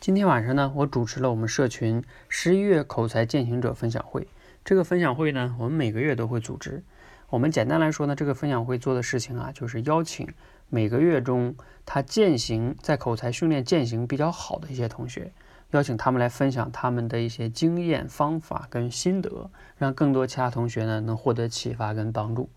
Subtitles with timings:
[0.00, 4.28] 今天晚上呢，我主持了我们社群十一月口才践行者分享会。
[4.64, 6.84] 这个分享会呢，我们每个月都会组织。
[7.30, 10.28] 我们简单来说呢，这个分享会做的事情啊，就是邀请
[10.68, 15.32] 每个月中他践行在口才训练践行比较好的一些同学，
[15.72, 22.48] 邀请他们来分享他们的一些经验、方法跟心得，让更多其他同学呢能获得启发跟帮助。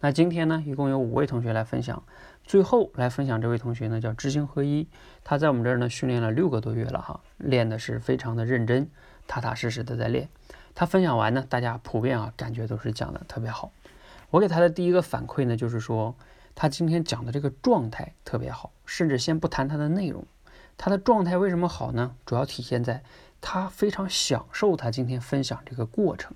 [0.00, 2.02] 那今天呢，一共有五位同学来分享。
[2.46, 4.86] 最后来分享这位同学呢，叫知行合一，
[5.24, 8.88] 他在我们这儿呢训练了六个多月了哈，练的是非常的认真，
[9.26, 10.28] 踏踏实实的在练。
[10.72, 13.72] 他分享完呢，大家普遍啊感觉都是讲的特别好。
[14.30, 16.14] 我给他的第一个反馈呢，就是说
[16.54, 20.24] 他今天讲的这个状态特别好，甚至先不谈他的内容，
[20.78, 22.14] 他的状态为什么好呢？
[22.24, 23.02] 主要体现在
[23.40, 26.32] 他非常享受他今天分享这个过程。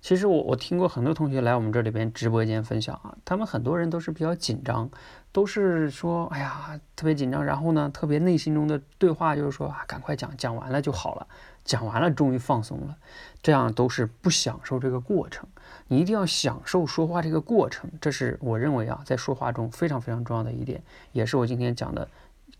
[0.00, 4.88] 其实我我听过很多同学来我们这里边直播间分享啊，他们很多人都是比较紧张，
[5.32, 11.26] 都是说哎呀特别紧张，然后呢特别内心中的对话就是说啊赶快讲讲完了就好了，
[11.64, 12.96] 讲完了终于放松了，
[13.42, 15.46] 这样都是不享受这个过程。
[15.88, 20.82] 你一定要享受说话这个过程，这是我认为啊在说话中非常非常重要的一点，
[21.12, 22.08] 也是我今天讲的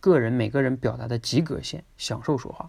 [0.00, 2.68] 个人每个人表达的及格线，享受说话。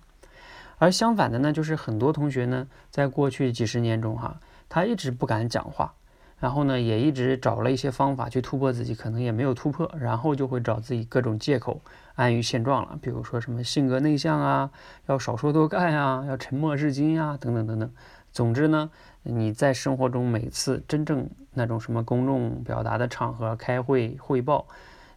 [0.78, 4.40] 而相反的呢，就是很多同学呢在过去几十年中哈。
[4.70, 5.94] 他一直不敢讲话，
[6.38, 11.82] 然后呢，也一直找了一些方法去突破自己，可能也没有突破，然后就会找自己各种借口，
[12.16, 12.98] 安于现状了。
[13.02, 14.70] 比如说什么性格内向啊，
[15.08, 17.92] 要少说多干呀，要沉默是金呀，等等等等。
[18.32, 18.92] 总之呢，
[19.24, 24.68] 你在生活中每次真正那种什么公众表达的场合、开会汇报，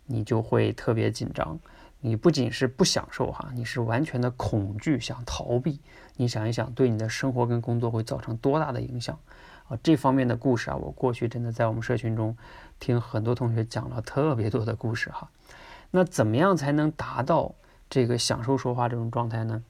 [0.06, 1.60] 你就会特别紧张。
[2.04, 5.80] 你不仅是不享受哈，你是完全的恐惧，想逃避。
[6.16, 9.18] 你想一想，对你的生活跟工作会造成多大的影响
[9.68, 9.78] 啊？
[9.82, 12.36] 这方面的故事啊，我过去真的在我们社群中
[12.80, 15.30] 听很多同学讲了特别多的故事哈。
[15.92, 17.54] 那怎么样才能达到
[17.88, 19.62] 这个享受说话这种状态呢？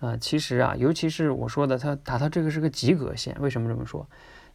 [0.00, 3.36] 呃，其实啊，尤其是我说的，它达到这个是个及格线。
[3.40, 4.06] 为什么这么说？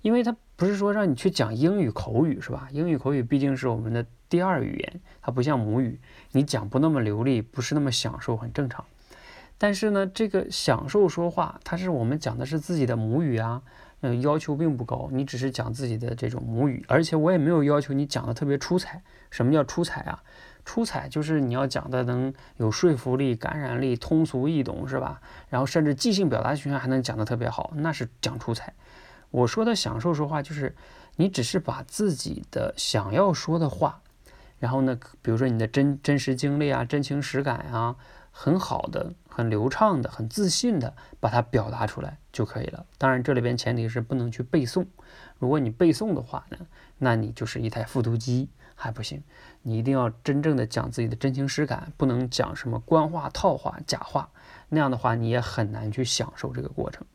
[0.01, 2.67] 因为它不是说让你去讲英语口语是吧？
[2.71, 5.99] 英语口语毕竟是我们的第二语言，它不像母语。
[6.33, 8.85] 你讲不那么流利，不是那么享受，很正常。
[9.57, 13.63] 但是呢，这个享受说话，它是我们讲的是自己的母语啊，
[14.01, 15.09] 嗯，要求并不高。
[15.11, 19.01] 你只是讲自己的这种母语，而且我也没有要求你讲的特别出彩。
[19.31, 20.21] 什么叫出彩啊？
[20.63, 25.19] 出彩就是你要讲的能有说服力、感染力、通俗易懂，是吧？
[25.49, 28.75] 然后甚至即兴表达群还能讲的特别好，那是讲出彩。
[29.31, 30.75] 我说的享受说话，就是
[31.15, 34.01] 你只是把自己的想要说的话。
[34.65, 37.95] 然后呢，比如说你的真真实经历啊、真情实感啊，
[38.31, 42.83] 很好的、很流畅的、很自信的把它表达出来就可以了。
[42.97, 44.87] 当然，这里边前提是不能去背诵。
[45.37, 46.57] 如果你背诵的话呢，
[46.97, 49.21] 那你就是一台复读机还不行。
[49.61, 54.31] 你一定要真正的讲自己的真情实感，不能讲什么官话、套话、假话。
[54.69, 57.05] 那样的话，你也很难去享受这个过程。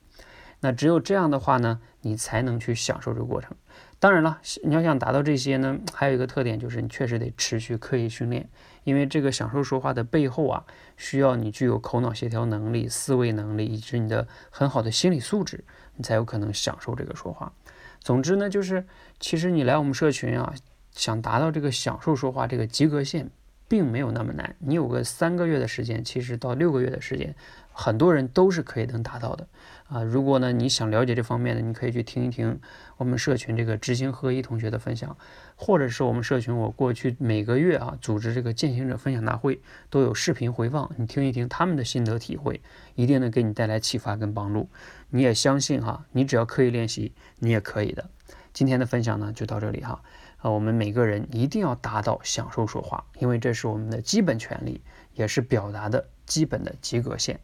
[0.61, 3.55] 那只有这样的话呢，你才能去享受这个过程。
[3.99, 8.49] 当然了，你要想达到这些呢，还有一个特点就是你确实得持续刻意训练，
[8.85, 10.65] 因为这个享受说话的背后啊，
[10.97, 15.63] 需要你具有口脑协调能力、思维能力以及你的很好的心理素质，
[15.97, 17.53] 你才有可能享受这个说话。
[18.01, 18.87] 总之呢，就是
[19.19, 20.55] 其实你来我们社群啊，
[20.93, 23.31] 想达到这个享受说话这个及格线，
[23.69, 24.57] 并没有那么难。
[24.61, 27.35] 你有个三个月的时间，其实到六个月的时间。
[27.81, 29.49] 很多人都是可以能达到的
[29.89, 30.03] 啊！
[30.03, 32.61] 如果呢你想了解这方面的，你可以去听一听
[32.99, 35.17] 我们社群这个知行合一同学的分享，
[35.57, 42.61] 或者是我们社群我过去每个月啊组织这个践行者分享大会都有视频回放，你听一听他们的心得体会，
[42.97, 44.69] 一定能给你带来启发跟帮助。
[45.09, 48.11] 你也相信哈，你只要刻意练习，你也可以的。
[48.53, 50.03] 今天的分享呢就到这里哈
[50.37, 50.51] 啊！
[50.51, 54.83] 我们每个人一定要达到享受说话，因为这是我们的基本权利，
[55.15, 57.41] 也是表达的基本的及格线。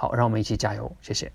[0.00, 1.30] 好，让我们一起加油，谢谢。